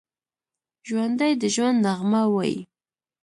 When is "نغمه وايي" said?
1.85-2.59